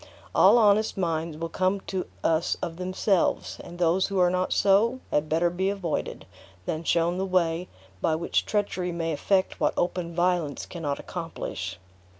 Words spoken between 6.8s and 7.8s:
shown the way